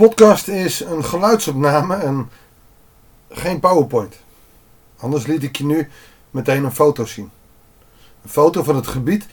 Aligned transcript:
podcast 0.00 0.48
is 0.48 0.80
een 0.80 1.04
geluidsopname 1.04 1.94
en 1.94 2.30
geen 3.30 3.60
PowerPoint. 3.60 4.16
Anders 4.96 5.26
liet 5.26 5.42
ik 5.42 5.56
je 5.56 5.64
nu 5.64 5.88
meteen 6.30 6.64
een 6.64 6.74
foto 6.74 7.04
zien. 7.04 7.30
Een 8.22 8.30
foto 8.30 8.62
van 8.62 8.76
het 8.76 8.86
gebied 8.86 9.26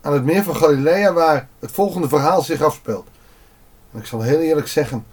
aan 0.00 0.12
het 0.12 0.24
meer 0.24 0.42
van 0.42 0.56
Galilea 0.56 1.12
waar 1.12 1.48
het 1.58 1.72
volgende 1.72 2.08
verhaal 2.08 2.42
zich 2.42 2.62
afspeelt. 2.62 3.06
En 3.92 3.98
ik 3.98 4.06
zal 4.06 4.22
heel 4.22 4.38
eerlijk 4.38 4.68
zeggen, 4.68 5.06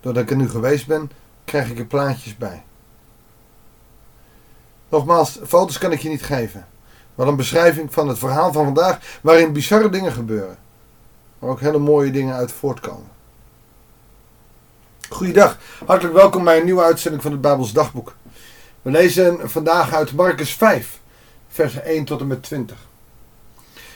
doordat 0.00 0.22
ik 0.22 0.30
er 0.30 0.36
nu 0.36 0.48
geweest 0.48 0.86
ben, 0.86 1.10
krijg 1.44 1.70
ik 1.70 1.78
er 1.78 1.86
plaatjes 1.86 2.36
bij. 2.36 2.62
Nogmaals, 4.88 5.38
foto's 5.46 5.78
kan 5.78 5.92
ik 5.92 6.00
je 6.00 6.08
niet 6.08 6.24
geven. 6.24 6.66
Wel 7.14 7.28
een 7.28 7.36
beschrijving 7.36 7.92
van 7.92 8.08
het 8.08 8.18
verhaal 8.18 8.52
van 8.52 8.64
vandaag 8.64 9.18
waarin 9.20 9.52
bizarre 9.52 9.88
dingen 9.88 10.12
gebeuren. 10.12 10.58
Maar 11.38 11.50
ook 11.50 11.60
hele 11.60 11.78
mooie 11.78 12.10
dingen 12.10 12.34
uit 12.34 12.52
voortkomen. 12.52 13.16
Goeiedag, 15.10 15.58
hartelijk 15.86 16.16
welkom 16.16 16.44
bij 16.44 16.58
een 16.58 16.64
nieuwe 16.64 16.82
uitzending 16.82 17.22
van 17.22 17.32
het 17.32 17.40
Bijbels 17.40 17.72
Dagboek. 17.72 18.14
We 18.82 18.90
lezen 18.90 19.50
vandaag 19.50 19.94
uit 19.94 20.12
Marcus 20.12 20.54
5, 20.54 21.00
vers 21.48 21.80
1 21.80 22.04
tot 22.04 22.20
en 22.20 22.26
met 22.26 22.42
20. 22.42 22.76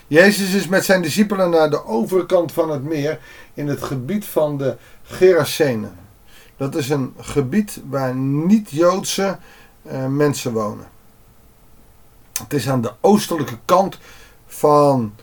Jezus 0.07 0.55
is 0.55 0.69
met 0.69 0.85
zijn 0.85 1.03
discipelen 1.03 1.51
naar 1.51 1.71
de 1.71 1.85
overkant 1.85 2.53
van 2.53 2.71
het 2.71 2.83
meer 2.83 3.19
in 3.55 3.69
het 3.69 3.83
gebied 3.83 4.25
van 4.25 4.59
de 4.59 4.77
Gerasenen. 5.03 5.99
Dat 6.57 6.75
is 6.75 6.91
een 6.91 7.15
gebied 7.19 7.81
waar 7.89 8.15
niet-Joodse 8.15 9.39
uh, 9.83 10.07
mensen 10.07 10.53
wonen. 10.53 10.87
Het 12.43 12.53
is 12.53 12.69
aan 12.69 12.81
de 12.81 12.93
oostelijke 13.01 13.59
kant 13.65 13.99
van 14.47 15.15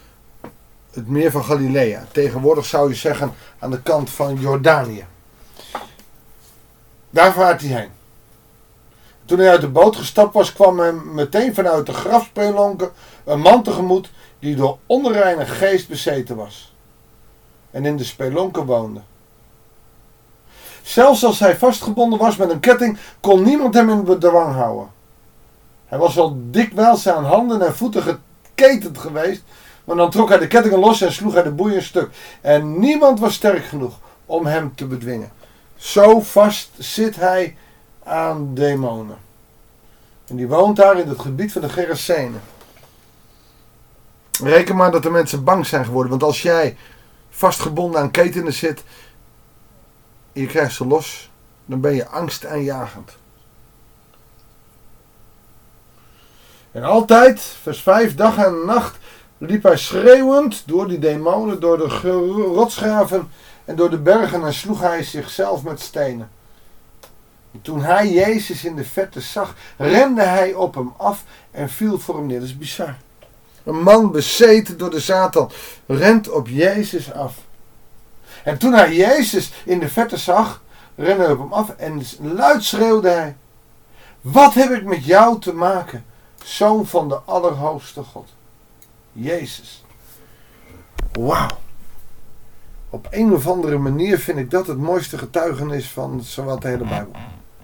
het 0.91 1.07
meer 1.07 1.31
van 1.31 1.43
Galilea. 1.43 2.05
Tegenwoordig 2.11 2.65
zou 2.65 2.89
je 2.89 2.95
zeggen 2.95 3.33
aan 3.59 3.71
de 3.71 3.81
kant 3.81 4.09
van 4.09 4.35
Jordanië. 4.35 5.05
Daar 7.09 7.33
vaart 7.33 7.61
hij 7.61 7.69
heen. 7.69 7.89
Toen 9.25 9.39
hij 9.39 9.49
uit 9.49 9.61
de 9.61 9.67
boot 9.67 9.95
gestapt 9.95 10.33
was, 10.33 10.53
kwam 10.53 10.79
hem 10.79 11.13
meteen 11.13 11.53
vanuit 11.53 11.85
de 11.85 11.93
grafspelonken 11.93 12.91
een 13.23 13.39
man 13.39 13.63
tegemoet 13.63 14.11
die 14.39 14.55
door 14.55 14.77
onreine 14.85 15.45
geest 15.45 15.87
bezeten 15.87 16.35
was. 16.35 16.73
En 17.71 17.85
in 17.85 17.97
de 17.97 18.03
spelonken 18.03 18.65
woonde. 18.65 19.01
Zelfs 20.81 21.25
als 21.25 21.39
hij 21.39 21.57
vastgebonden 21.57 22.19
was 22.19 22.35
met 22.35 22.49
een 22.49 22.59
ketting, 22.59 22.97
kon 23.19 23.43
niemand 23.43 23.73
hem 23.73 23.89
in 23.89 24.03
bedwang 24.03 24.55
houden. 24.55 24.91
Hij 25.85 25.97
was 25.97 26.17
al 26.17 26.37
dikwijls 26.41 27.07
aan 27.07 27.25
handen 27.25 27.61
en 27.61 27.75
voeten 27.75 28.03
geketend 28.03 28.97
geweest, 28.97 29.43
maar 29.83 29.95
dan 29.95 30.09
trok 30.09 30.29
hij 30.29 30.37
de 30.37 30.47
kettingen 30.47 30.79
los 30.79 31.01
en 31.01 31.11
sloeg 31.11 31.33
hij 31.33 31.43
de 31.43 31.51
boeien 31.51 31.83
stuk. 31.83 32.09
En 32.41 32.79
niemand 32.79 33.19
was 33.19 33.33
sterk 33.33 33.65
genoeg 33.65 33.99
om 34.25 34.45
hem 34.45 34.75
te 34.75 34.85
bedwingen. 34.85 35.31
Zo 35.79 36.19
vast 36.21 36.69
zit 36.77 37.15
hij 37.15 37.57
aan 38.03 38.53
demonen. 38.53 39.17
En 40.27 40.35
die 40.35 40.47
woont 40.47 40.75
daar 40.75 40.99
in 40.99 41.07
het 41.07 41.19
gebied 41.19 41.51
van 41.51 41.61
de 41.61 41.69
Gerasenen. 41.69 42.41
Reken 44.43 44.75
maar 44.75 44.91
dat 44.91 45.03
de 45.03 45.09
mensen 45.09 45.43
bang 45.43 45.65
zijn 45.65 45.85
geworden. 45.85 46.09
Want 46.09 46.23
als 46.23 46.41
jij 46.41 46.77
vastgebonden 47.29 48.01
aan 48.01 48.11
ketenen 48.11 48.53
zit. 48.53 48.83
Je 50.31 50.45
krijgt 50.45 50.75
ze 50.75 50.87
los. 50.87 51.29
Dan 51.65 51.81
ben 51.81 51.95
je 51.95 52.07
angstaanjagend. 52.07 53.17
En 56.71 56.83
altijd, 56.83 57.41
vers 57.41 57.81
5, 57.81 58.15
dag 58.15 58.37
en 58.37 58.65
nacht 58.65 58.97
liep 59.37 59.63
hij 59.63 59.77
schreeuwend 59.77 60.63
door 60.65 60.87
die 60.87 60.99
demonen, 60.99 61.59
door 61.59 61.77
de 61.77 61.87
rotsgraven 62.53 63.29
en 63.69 63.75
door 63.75 63.89
de 63.89 63.97
bergen 63.97 64.45
en 64.45 64.53
sloeg 64.53 64.79
hij 64.79 65.03
zichzelf 65.03 65.63
met 65.63 65.79
stenen. 65.79 66.29
toen 67.61 67.83
hij 67.83 68.07
Jezus 68.07 68.63
in 68.63 68.75
de 68.75 68.85
vette 68.85 69.21
zag, 69.21 69.55
rende 69.77 70.21
hij 70.21 70.53
op 70.53 70.75
hem 70.75 70.93
af 70.97 71.23
en 71.51 71.69
viel 71.69 71.99
voor 71.99 72.15
hem 72.15 72.25
neer. 72.25 72.39
Dat 72.39 72.47
is 72.47 72.57
bizar. 72.57 72.97
Een 73.63 73.81
man 73.81 74.11
bezeten 74.11 74.77
door 74.77 74.89
de 74.89 74.99
Satan 74.99 75.51
rent 75.85 76.29
op 76.29 76.47
Jezus 76.47 77.13
af. 77.13 77.35
En 78.43 78.57
toen 78.57 78.73
hij 78.73 78.95
Jezus 78.95 79.51
in 79.65 79.79
de 79.79 79.89
vette 79.89 80.17
zag, 80.17 80.61
rende 80.95 81.23
hij 81.23 81.31
op 81.31 81.39
hem 81.39 81.53
af 81.53 81.69
en 81.69 82.01
luid 82.21 82.63
schreeuwde 82.63 83.09
hij: 83.09 83.35
Wat 84.21 84.53
heb 84.53 84.71
ik 84.71 84.83
met 84.83 85.05
jou 85.05 85.39
te 85.39 85.53
maken, 85.53 86.05
zoon 86.43 86.87
van 86.87 87.09
de 87.09 87.19
Allerhoogste 87.25 88.03
God? 88.03 88.29
Jezus. 89.11 89.83
Wauw. 91.11 91.67
Op 92.89 93.07
een 93.09 93.33
of 93.33 93.47
andere 93.47 93.77
manier 93.77 94.19
vind 94.19 94.37
ik 94.37 94.51
dat 94.51 94.67
het 94.67 94.77
mooiste 94.77 95.17
getuigenis 95.17 95.89
van 95.89 96.23
zowat 96.23 96.61
de 96.61 96.67
hele 96.67 96.87
Bijbel. 96.87 97.11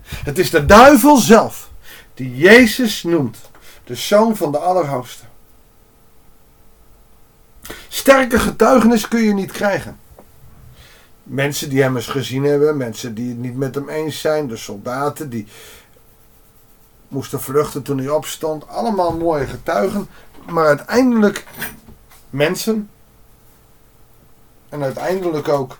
Het 0.01 0.39
is 0.39 0.49
de 0.49 0.65
duivel 0.65 1.17
zelf 1.17 1.69
die 2.13 2.35
Jezus 2.35 3.03
noemt, 3.03 3.37
de 3.83 3.95
zoon 3.95 4.35
van 4.35 4.51
de 4.51 4.57
Allerhoogste. 4.57 5.23
Sterke 7.87 8.39
getuigenis 8.39 9.07
kun 9.07 9.21
je 9.21 9.33
niet 9.33 9.51
krijgen. 9.51 9.99
Mensen 11.23 11.69
die 11.69 11.81
hem 11.81 11.95
eens 11.95 12.07
gezien 12.07 12.43
hebben, 12.43 12.77
mensen 12.77 13.15
die 13.15 13.29
het 13.29 13.37
niet 13.37 13.57
met 13.57 13.75
hem 13.75 13.89
eens 13.89 14.19
zijn, 14.19 14.47
de 14.47 14.57
soldaten 14.57 15.29
die 15.29 15.47
moesten 17.07 17.41
vluchten 17.41 17.83
toen 17.83 17.97
hij 17.97 18.09
opstond, 18.09 18.67
allemaal 18.67 19.17
mooie 19.17 19.45
getuigen, 19.45 20.07
maar 20.49 20.65
uiteindelijk 20.65 21.45
mensen 22.29 22.89
en 24.75 24.83
uiteindelijk 24.83 25.47
ook 25.47 25.77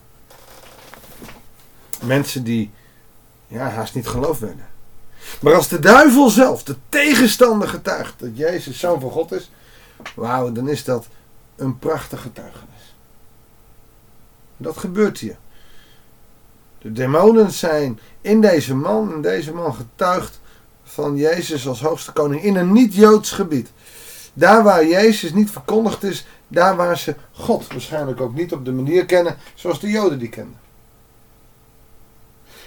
mensen 2.01 2.43
die 2.43 2.71
ja, 3.47 3.69
haast 3.69 3.95
niet 3.95 4.07
geloofd 4.07 4.39
werden. 4.39 4.67
Maar 5.41 5.53
als 5.53 5.67
de 5.67 5.79
duivel 5.79 6.29
zelf, 6.29 6.63
de 6.63 6.75
tegenstander 6.89 7.67
getuigt 7.67 8.13
dat 8.19 8.37
Jezus 8.37 8.79
zoon 8.79 8.99
van 8.99 9.11
God 9.11 9.31
is, 9.31 9.51
wauw, 10.15 10.51
dan 10.51 10.69
is 10.69 10.83
dat 10.83 11.07
een 11.55 11.79
prachtige 11.79 12.21
getuigenis. 12.21 12.95
Dat 14.57 14.77
gebeurt 14.77 15.17
hier. 15.17 15.37
De 16.77 16.91
demonen 16.91 17.51
zijn 17.51 17.99
in 18.21 18.41
deze 18.41 18.75
man, 18.75 19.13
en 19.13 19.21
deze 19.21 19.53
man 19.53 19.75
getuigt 19.75 20.39
van 20.83 21.15
Jezus 21.15 21.67
als 21.67 21.81
hoogste 21.81 22.11
koning 22.11 22.43
in 22.43 22.55
een 22.55 22.71
niet-Joods 22.71 23.31
gebied. 23.31 23.71
Daar 24.33 24.63
waar 24.63 24.87
Jezus 24.87 25.33
niet 25.33 25.51
verkondigd 25.51 26.03
is, 26.03 26.25
daar 26.47 26.75
waar 26.75 26.97
ze 26.97 27.15
God 27.31 27.67
waarschijnlijk 27.67 28.21
ook 28.21 28.33
niet 28.33 28.53
op 28.53 28.65
de 28.65 28.71
manier 28.71 29.05
kennen 29.05 29.37
zoals 29.53 29.79
de 29.79 29.89
Joden 29.89 30.19
die 30.19 30.29
kenden. 30.29 30.59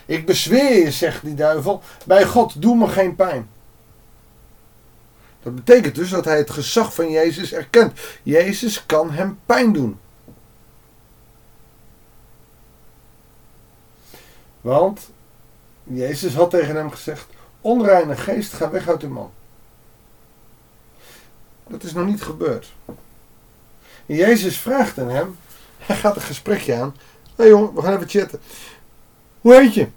Ik 0.06 0.26
bezweer 0.26 0.84
je, 0.84 0.90
zegt 0.90 1.24
die 1.24 1.34
duivel, 1.34 1.82
bij 2.06 2.26
God 2.26 2.62
doe 2.62 2.76
me 2.76 2.86
geen 2.86 3.14
pijn. 3.14 3.48
Dat 5.42 5.54
betekent 5.54 5.94
dus 5.94 6.10
dat 6.10 6.24
hij 6.24 6.36
het 6.36 6.50
gezag 6.50 6.94
van 6.94 7.10
Jezus 7.10 7.52
erkent. 7.52 8.00
Jezus 8.22 8.86
kan 8.86 9.10
hem 9.10 9.38
pijn 9.46 9.72
doen. 9.72 9.98
Want 14.60 15.10
Jezus 15.84 16.34
had 16.34 16.50
tegen 16.50 16.76
hem 16.76 16.90
gezegd: 16.90 17.26
Onreine 17.60 18.16
geest, 18.16 18.52
ga 18.52 18.70
weg 18.70 18.88
uit 18.88 19.00
de 19.00 19.08
man. 19.08 19.30
Dat 21.66 21.82
is 21.82 21.92
nog 21.92 22.06
niet 22.06 22.22
gebeurd. 22.22 22.72
En 24.08 24.14
Jezus 24.14 24.58
vraagt 24.58 24.98
aan 24.98 25.10
hem, 25.10 25.36
hij 25.78 25.96
gaat 25.96 26.16
een 26.16 26.22
gesprekje 26.22 26.74
aan. 26.74 26.94
Hé 27.24 27.32
hey 27.36 27.48
jongen, 27.48 27.74
we 27.74 27.82
gaan 27.82 27.94
even 27.94 28.08
chatten. 28.08 28.40
Hoe 29.40 29.54
heet 29.54 29.74
je? 29.74 29.88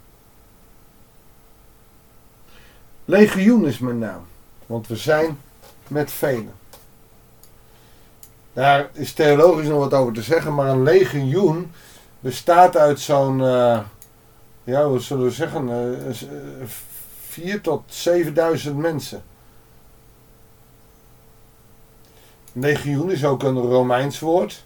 Legioen 3.04 3.66
is 3.66 3.78
mijn 3.78 3.98
naam, 3.98 4.26
want 4.66 4.86
we 4.86 4.96
zijn 4.96 5.38
met 5.88 6.12
velen. 6.12 6.52
Daar 8.52 8.90
is 8.92 9.12
theologisch 9.12 9.68
nog 9.68 9.78
wat 9.78 9.94
over 9.94 10.12
te 10.12 10.22
zeggen, 10.22 10.54
maar 10.54 10.68
een 10.68 10.82
legioen 10.82 11.72
bestaat 12.20 12.76
uit 12.76 13.00
zo'n, 13.00 13.38
uh, 13.38 13.80
ja, 14.64 14.88
wat 14.88 15.02
zullen 15.02 15.24
we 15.24 15.30
zeggen, 15.30 15.68
uh, 15.68 16.66
4 17.28 17.60
tot 17.60 17.82
7000 17.86 18.76
mensen. 18.76 19.22
Legioen 22.52 23.10
is 23.10 23.24
ook 23.24 23.42
een 23.42 23.58
Romeins 23.58 24.18
woord. 24.18 24.64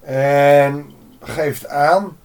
En 0.00 0.90
geeft 1.20 1.68
aan, 1.68 2.16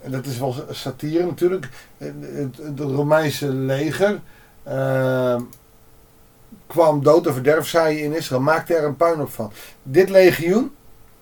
en 0.00 0.10
dat 0.10 0.26
is 0.26 0.38
wel 0.38 0.54
satire 0.70 1.26
natuurlijk, 1.26 1.68
het, 1.96 2.56
het 2.56 2.80
Romeinse 2.80 3.48
leger 3.48 4.20
uh, 4.68 5.40
kwam 6.66 7.02
dood 7.02 7.26
en 7.26 7.32
verderf 7.32 7.68
zaaien 7.68 8.02
in 8.02 8.12
Israël, 8.12 8.40
maakte 8.40 8.74
er 8.74 8.84
een 8.84 8.96
puinhoop 8.96 9.30
van. 9.30 9.52
Dit 9.82 10.08
legioen, 10.08 10.74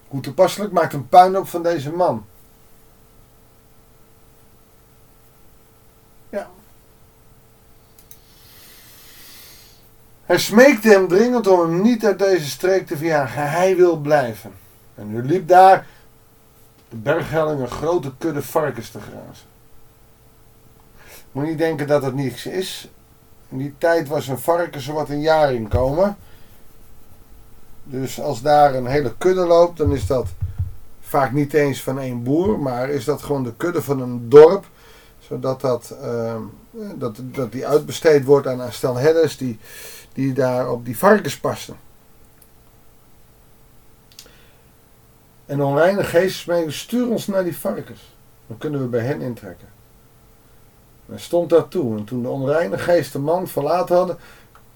hoe 0.08 0.20
toepasselijk, 0.20 0.72
maakt 0.72 0.93
een 0.93 1.08
puinhoop 1.08 1.48
van 1.48 1.62
deze 1.62 1.90
man. 1.90 2.25
Hij 10.26 10.38
smeekte 10.38 10.88
hem 10.88 11.08
dringend 11.08 11.46
om 11.46 11.61
hem 11.61 11.82
niet 11.82 12.05
uit 12.05 12.19
deze 12.19 12.49
streek 12.49 12.87
te 12.87 12.96
verjagen. 12.96 13.50
Hij 13.50 13.76
wil 13.76 13.96
blijven. 13.96 14.52
En 14.94 15.11
nu 15.11 15.23
liep 15.23 15.49
daar 15.49 15.87
de 16.88 16.96
berghelling 16.96 17.61
een 17.61 17.70
grote 17.70 18.12
kudde 18.19 18.43
varkens 18.43 18.90
te 18.90 19.00
grazen. 19.00 19.46
Moet 21.32 21.44
niet 21.44 21.58
denken 21.58 21.87
dat 21.87 22.02
het 22.02 22.14
niets 22.14 22.46
is. 22.46 22.88
In 23.49 23.58
die 23.58 23.75
tijd 23.78 24.08
was 24.08 24.28
een 24.28 24.38
varken 24.38 24.81
zo 24.81 24.93
wat 24.93 25.08
een 25.08 25.20
jaar 25.20 25.52
inkomen. 25.52 26.17
Dus 27.84 28.20
als 28.20 28.43
daar 28.43 28.75
een 28.75 28.87
hele 28.87 29.14
kudde 29.19 29.46
loopt, 29.46 29.79
dan 29.79 29.93
is 29.93 30.06
dat 30.06 30.29
vaak 31.00 31.32
niet 31.32 31.55
eens 31.55 31.82
van 31.82 31.99
één 31.99 32.22
boer, 32.22 32.58
maar 32.58 32.88
is 32.88 33.05
dat 33.05 33.22
gewoon 33.22 33.43
de 33.43 33.55
kudde 33.56 33.82
van 33.82 34.00
een 34.00 34.29
dorp. 34.29 34.67
Zodat 35.19 35.61
dat, 35.61 35.96
uh, 36.02 36.34
dat, 36.94 37.17
dat 37.23 37.52
die 37.52 37.67
uitbesteed 37.67 38.25
wordt 38.25 38.46
aan 38.46 38.61
een 38.61 38.73
stel 38.73 38.96
herders 38.96 39.37
die, 39.37 39.58
die 40.12 40.32
daar 40.32 40.70
op 40.70 40.84
die 40.84 40.99
varkens 40.99 41.38
passen. 41.38 41.76
En 45.46 45.62
onreine 45.62 46.05
geest 46.05 46.37
smeken, 46.37 46.73
stuur 46.73 47.08
ons 47.08 47.26
naar 47.26 47.44
die 47.44 47.56
varkens. 47.56 48.14
Dan 48.46 48.58
kunnen 48.58 48.81
we 48.81 48.87
bij 48.87 49.00
hen 49.00 49.20
intrekken. 49.20 49.69
En 51.11 51.20
stond 51.20 51.50
daar 51.50 51.69
toe. 51.69 51.96
En 51.96 52.05
toen 52.05 52.23
de 52.23 52.28
onreine 52.28 52.79
geest 52.79 53.12
de 53.12 53.19
man 53.19 53.49
verlaten 53.49 53.96
hadden, 53.96 54.19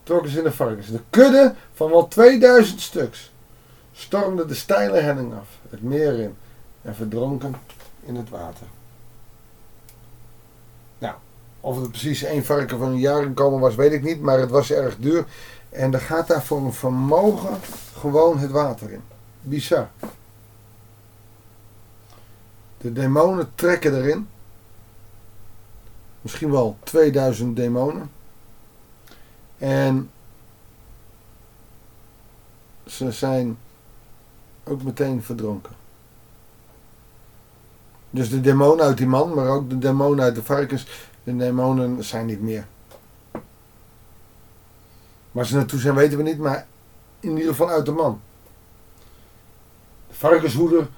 trokken 0.03 0.31
ze 0.31 0.39
in 0.39 0.45
de 0.45 0.53
varkens. 0.53 0.87
De 0.87 1.01
kudde 1.11 1.55
van 1.73 1.91
wel 1.91 2.09
2000 2.09 2.81
stuks 2.81 3.31
stormde 3.93 4.47
de 4.47 4.55
steile 4.55 4.99
helling 4.99 5.35
af, 5.35 5.49
het 5.71 5.83
meer 5.83 6.19
in 6.19 6.37
en 6.83 6.95
verdronken 6.95 7.55
in 8.05 8.17
het 8.17 8.29
water. 8.29 8.67
Of 11.61 11.81
het 11.81 11.91
precies 11.91 12.23
één 12.23 12.45
varken 12.45 12.79
van 12.79 12.89
een 12.89 12.99
jaar 12.99 13.23
inkomen 13.23 13.61
was, 13.61 13.75
weet 13.75 13.93
ik 13.93 14.03
niet, 14.03 14.21
maar 14.21 14.39
het 14.39 14.51
was 14.51 14.71
erg 14.71 14.97
duur. 14.97 15.25
En 15.69 15.95
er 15.95 16.01
gaat 16.01 16.27
daar 16.27 16.43
voor 16.43 16.59
een 16.59 16.73
vermogen 16.73 17.59
gewoon 17.99 18.39
het 18.39 18.51
water 18.51 18.91
in. 18.91 19.03
Bizar. 19.41 19.89
De 22.79 22.93
demonen 22.93 23.51
trekken 23.55 23.97
erin. 23.97 24.29
Misschien 26.21 26.51
wel 26.51 26.77
2000 26.83 27.57
demonen. 27.57 28.11
En 29.59 30.11
ze 32.87 33.13
zijn 33.13 33.59
ook 34.65 34.83
meteen 34.83 35.23
verdronken. 35.23 35.73
Dus 38.11 38.31
de 38.31 38.41
demonen 38.41 38.85
uit 38.85 38.97
die 38.97 39.07
man, 39.07 39.35
maar 39.35 39.49
ook 39.49 39.71
de 39.71 39.79
demonen 39.79 40.25
uit 40.25 40.35
de 40.35 40.43
varkens, 40.43 40.87
de 41.25 41.37
demonen 41.37 42.05
zijn 42.05 42.27
niet 42.27 42.41
meer. 42.41 42.67
Waar 45.33 45.47
ze 45.47 45.57
naartoe 45.57 45.81
zijn 45.81 45.95
weten 45.95 46.17
we 46.17 46.23
niet, 46.23 46.39
maar 46.39 46.67
in 47.21 47.31
ieder 47.31 47.51
geval 47.51 47.69
uit 47.69 47.87
de 47.87 47.93
man. 47.93 48.21
De 50.09 50.15
varkenshoeder 50.15 50.89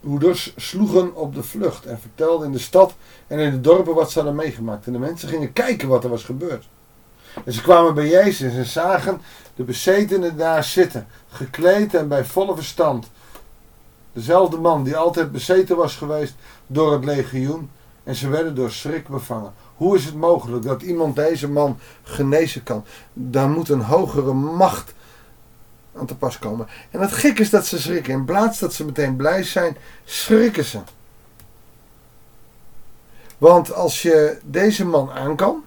hoeders 0.00 0.52
sloegen 0.56 1.14
op 1.14 1.34
de 1.34 1.42
vlucht 1.42 1.86
en 1.86 2.00
vertelden 2.00 2.46
in 2.46 2.52
de 2.52 2.58
stad 2.58 2.94
en 3.26 3.38
in 3.38 3.50
de 3.50 3.60
dorpen 3.60 3.94
wat 3.94 4.10
ze 4.10 4.18
hadden 4.18 4.36
meegemaakt. 4.36 4.86
En 4.86 4.92
de 4.92 4.98
mensen 4.98 5.28
gingen 5.28 5.52
kijken 5.52 5.88
wat 5.88 6.04
er 6.04 6.10
was 6.10 6.24
gebeurd. 6.24 6.68
En 7.44 7.52
ze 7.52 7.62
kwamen 7.62 7.94
bij 7.94 8.08
Jezus 8.08 8.54
en 8.54 8.66
zagen 8.66 9.20
de 9.54 9.62
bezetenen 9.62 10.36
daar 10.36 10.64
zitten, 10.64 11.06
gekleed 11.30 11.94
en 11.94 12.08
bij 12.08 12.24
volle 12.24 12.54
verstand. 12.54 13.10
Dezelfde 14.12 14.56
man 14.56 14.84
die 14.84 14.96
altijd 14.96 15.32
bezeten 15.32 15.76
was 15.76 15.96
geweest 15.96 16.34
door 16.66 16.92
het 16.92 17.04
legioen. 17.04 17.70
En 18.10 18.16
ze 18.16 18.28
werden 18.28 18.54
door 18.54 18.70
schrik 18.70 19.08
bevangen. 19.08 19.52
Hoe 19.76 19.96
is 19.96 20.04
het 20.04 20.14
mogelijk 20.14 20.64
dat 20.64 20.82
iemand 20.82 21.16
deze 21.16 21.48
man 21.48 21.78
genezen 22.02 22.62
kan? 22.62 22.84
Daar 23.12 23.48
moet 23.48 23.68
een 23.68 23.82
hogere 23.82 24.32
macht 24.32 24.94
aan 25.96 26.06
te 26.06 26.16
pas 26.16 26.38
komen. 26.38 26.66
En 26.90 27.00
het 27.00 27.12
gek 27.12 27.38
is 27.38 27.50
dat 27.50 27.66
ze 27.66 27.80
schrikken. 27.80 28.12
In 28.12 28.24
plaats 28.24 28.58
dat 28.58 28.74
ze 28.74 28.84
meteen 28.84 29.16
blij 29.16 29.42
zijn, 29.42 29.76
schrikken 30.04 30.64
ze. 30.64 30.78
Want 33.38 33.72
als 33.72 34.02
je 34.02 34.38
deze 34.42 34.84
man 34.84 35.10
aan 35.10 35.36
kan, 35.36 35.64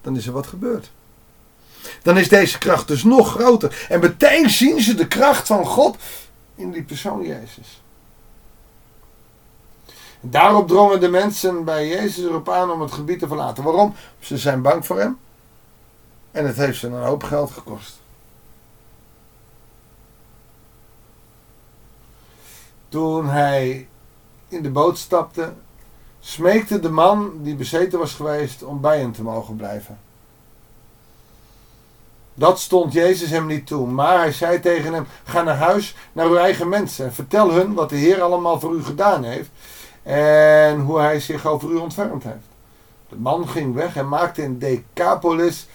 dan 0.00 0.16
is 0.16 0.26
er 0.26 0.32
wat 0.32 0.46
gebeurd. 0.46 0.90
Dan 2.02 2.18
is 2.18 2.28
deze 2.28 2.58
kracht 2.58 2.88
dus 2.88 3.04
nog 3.04 3.30
groter. 3.30 3.86
En 3.88 4.00
meteen 4.00 4.50
zien 4.50 4.80
ze 4.80 4.94
de 4.94 5.08
kracht 5.08 5.46
van 5.46 5.66
God 5.66 5.96
in 6.54 6.70
die 6.70 6.82
persoon 6.82 7.22
Jezus. 7.22 7.80
Daarop 10.30 10.68
drongen 10.68 11.00
de 11.00 11.08
mensen 11.08 11.64
bij 11.64 11.88
Jezus 11.88 12.24
erop 12.24 12.48
aan 12.48 12.70
om 12.70 12.80
het 12.80 12.92
gebied 12.92 13.18
te 13.18 13.26
verlaten. 13.26 13.64
Waarom? 13.64 13.94
Ze 14.18 14.38
zijn 14.38 14.62
bang 14.62 14.86
voor 14.86 14.98
hem. 14.98 15.18
En 16.30 16.46
het 16.46 16.56
heeft 16.56 16.78
ze 16.78 16.86
een 16.86 17.02
hoop 17.02 17.22
geld 17.22 17.50
gekost. 17.50 18.00
Toen 22.88 23.28
hij 23.28 23.88
in 24.48 24.62
de 24.62 24.70
boot 24.70 24.98
stapte, 24.98 25.52
smeekte 26.20 26.80
de 26.80 26.90
man 26.90 27.32
die 27.42 27.54
bezeten 27.54 27.98
was 27.98 28.14
geweest 28.14 28.62
om 28.62 28.80
bij 28.80 28.98
hem 28.98 29.12
te 29.12 29.22
mogen 29.22 29.56
blijven. 29.56 29.98
Dat 32.34 32.60
stond 32.60 32.92
Jezus 32.92 33.30
hem 33.30 33.46
niet 33.46 33.66
toe, 33.66 33.86
maar 33.86 34.18
hij 34.18 34.32
zei 34.32 34.60
tegen 34.60 34.92
hem: 34.92 35.06
Ga 35.24 35.42
naar 35.42 35.56
huis, 35.56 35.96
naar 36.12 36.26
uw 36.26 36.36
eigen 36.36 36.68
mensen 36.68 37.04
en 37.04 37.14
vertel 37.14 37.50
hun 37.50 37.74
wat 37.74 37.88
de 37.88 37.96
Heer 37.96 38.22
allemaal 38.22 38.60
voor 38.60 38.74
u 38.74 38.84
gedaan 38.84 39.24
heeft 39.24 39.50
en 40.06 40.80
hoe 40.80 40.98
hij 40.98 41.20
zich 41.20 41.46
over 41.46 41.70
u 41.70 41.76
ontfermd 41.76 42.22
heeft. 42.22 42.46
De 43.08 43.16
man 43.16 43.48
ging 43.48 43.74
weg 43.74 43.96
en 43.96 44.08
maakte 44.08 44.42
in 44.42 44.58
Decapolis 44.58 45.68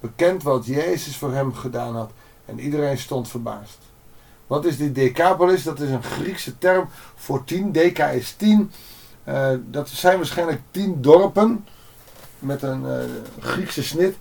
bekend 0.00 0.42
wat 0.42 0.66
Jezus 0.66 1.16
voor 1.16 1.32
hem 1.32 1.54
gedaan 1.54 1.94
had 1.96 2.10
en 2.44 2.60
iedereen 2.60 2.98
stond 2.98 3.28
verbaasd. 3.28 3.78
Wat 4.46 4.64
is 4.64 4.76
die 4.76 4.92
Decapolis? 4.92 5.62
Dat 5.62 5.80
is 5.80 5.90
een 5.90 6.02
Griekse 6.02 6.58
term 6.58 6.88
voor 7.14 7.44
tien. 7.44 7.72
Deca 7.72 8.08
is 8.08 8.32
tien. 8.32 8.70
Uh, 9.28 9.50
dat 9.70 9.88
zijn 9.88 10.16
waarschijnlijk 10.16 10.60
tien 10.70 11.02
dorpen 11.02 11.66
met 12.38 12.62
een 12.62 12.82
uh, 12.82 12.98
Griekse 13.40 13.82
snit. 13.82 14.16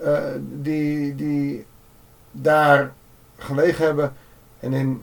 Uh, 0.00 0.18
die, 0.40 1.14
die 1.14 1.66
daar 2.30 2.92
gelegen 3.36 3.84
hebben. 3.84 4.12
En 4.60 4.72
in, 4.72 5.02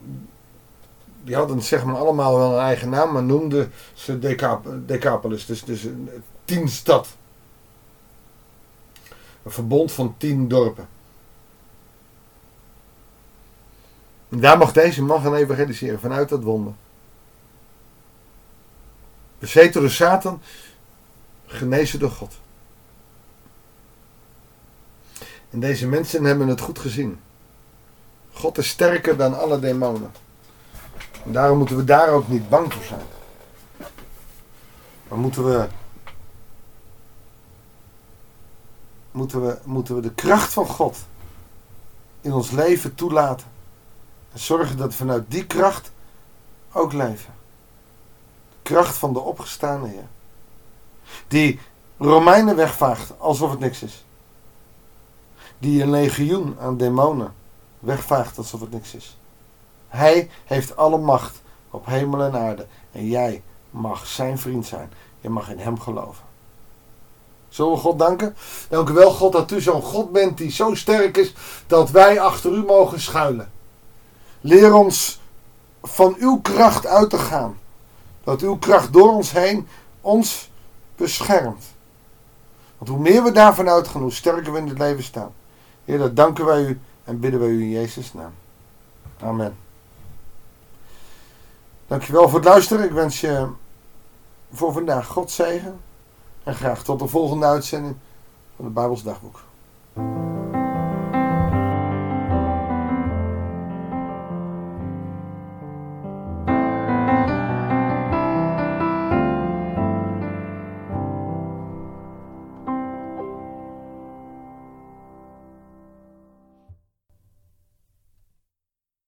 die 1.29 1.37
hadden 1.37 1.61
zeg 1.61 1.83
maar 1.83 1.95
allemaal 1.95 2.37
wel 2.37 2.53
een 2.53 2.63
eigen 2.63 2.89
naam, 2.89 3.11
maar 3.11 3.23
noemden 3.23 3.71
ze 3.93 4.19
Decap 4.19 4.67
Decapolis. 4.85 5.45
Dus, 5.45 5.63
dus 5.63 5.83
een 5.83 6.09
tien 6.45 6.69
stad. 6.69 7.07
Een 9.44 9.51
verbond 9.51 9.92
van 9.92 10.15
tien 10.18 10.47
dorpen. 10.47 10.87
En 14.30 14.39
daar 14.39 14.57
mag 14.57 14.71
deze 14.71 15.04
man 15.04 15.21
gaan 15.21 15.35
evangeliseren 15.35 15.99
vanuit 15.99 16.30
dat 16.30 16.44
wonder. 16.44 16.73
Bezeten 19.39 19.81
door 19.81 19.89
Satan, 19.89 20.42
genezen 21.45 21.99
door 21.99 22.11
God. 22.11 22.33
En 25.49 25.59
deze 25.59 25.87
mensen 25.87 26.23
hebben 26.23 26.47
het 26.47 26.61
goed 26.61 26.80
gezien. 26.80 27.19
God 28.31 28.57
is 28.57 28.69
sterker 28.69 29.18
dan 29.18 29.39
alle 29.39 29.59
demonen. 29.59 30.11
En 31.26 31.31
daarom 31.31 31.57
moeten 31.57 31.76
we 31.76 31.83
daar 31.83 32.09
ook 32.09 32.28
niet 32.28 32.49
bang 32.49 32.73
voor 32.73 32.83
zijn. 32.83 33.06
Maar 35.07 35.18
moeten 35.18 35.45
we, 35.45 35.68
moeten 39.11 39.45
we, 39.45 39.57
moeten 39.64 39.95
we 39.95 40.02
de 40.02 40.14
kracht 40.14 40.54
van 40.54 40.66
God 40.66 40.97
in 42.21 42.33
ons 42.33 42.52
leven 42.52 42.95
toelaten. 42.95 43.47
En 44.31 44.40
zorgen 44.40 44.78
dat 44.78 44.90
we 44.90 44.97
vanuit 44.97 45.23
die 45.28 45.45
kracht 45.45 45.92
ook 46.71 46.94
leven. 46.94 47.33
De 48.49 48.57
kracht 48.61 48.97
van 48.97 49.14
de 49.14 49.19
opgestaande 49.19 49.88
Heer. 49.88 50.07
Die 51.28 51.59
Romeinen 51.97 52.56
wegvaagt 52.56 53.19
alsof 53.19 53.52
het 53.52 53.59
niks 53.59 53.83
is. 53.83 54.06
Die 55.57 55.81
een 55.81 55.90
legioen 55.90 56.59
aan 56.59 56.78
demonen 56.78 57.33
wegvaagt 57.80 58.38
alsof 58.38 58.59
het 58.59 58.71
niks 58.71 58.95
is. 58.95 59.19
Hij 59.89 60.29
heeft 60.45 60.75
alle 60.75 60.97
macht 60.97 61.41
op 61.71 61.85
hemel 61.85 62.21
en 62.21 62.35
aarde. 62.35 62.65
En 62.91 63.07
jij 63.07 63.43
mag 63.69 64.07
zijn 64.07 64.37
vriend 64.37 64.65
zijn. 64.65 64.91
Je 65.21 65.29
mag 65.29 65.49
in 65.49 65.59
hem 65.59 65.79
geloven. 65.79 66.23
Zullen 67.49 67.71
we 67.71 67.77
God 67.77 67.99
danken? 67.99 68.35
Dank 68.69 68.89
u 68.89 68.93
wel, 68.93 69.11
God, 69.11 69.31
dat 69.31 69.51
u 69.51 69.61
zo'n 69.61 69.81
God 69.81 70.11
bent 70.11 70.37
die 70.37 70.51
zo 70.51 70.75
sterk 70.75 71.17
is 71.17 71.33
dat 71.67 71.91
wij 71.91 72.19
achter 72.19 72.51
u 72.51 72.63
mogen 72.63 72.99
schuilen. 73.01 73.51
Leer 74.41 74.73
ons 74.73 75.19
van 75.81 76.15
uw 76.19 76.39
kracht 76.41 76.85
uit 76.85 77.09
te 77.09 77.17
gaan. 77.17 77.57
Dat 78.23 78.41
uw 78.41 78.57
kracht 78.57 78.93
door 78.93 79.13
ons 79.13 79.31
heen 79.31 79.67
ons 80.01 80.49
beschermt. 80.95 81.63
Want 82.77 82.91
hoe 82.91 82.99
meer 82.99 83.23
we 83.23 83.31
daarvan 83.31 83.69
uitgaan, 83.69 84.01
hoe 84.01 84.11
sterker 84.11 84.51
we 84.51 84.57
in 84.57 84.67
het 84.67 84.77
leven 84.77 85.03
staan. 85.03 85.33
Heer, 85.85 85.97
dat 85.97 86.15
danken 86.15 86.45
wij 86.45 86.61
u 86.61 86.79
en 87.03 87.19
bidden 87.19 87.39
wij 87.39 87.49
u 87.49 87.61
in 87.61 87.69
Jezus' 87.69 88.13
naam. 88.13 88.33
Amen. 89.21 89.69
Dankjewel 91.89 92.29
voor 92.29 92.39
het 92.39 92.47
luisteren. 92.47 92.85
Ik 92.85 92.91
wens 92.91 93.21
je 93.21 93.47
voor 94.51 94.73
vandaag 94.73 95.07
God 95.07 95.31
zegen. 95.31 95.79
En 96.43 96.55
graag 96.55 96.83
tot 96.83 96.99
de 96.99 97.07
volgende 97.07 97.45
uitzending 97.45 97.95
van 98.55 98.65
het 98.65 98.73
Bijbels 98.73 99.03
Dagboek. 99.03 99.39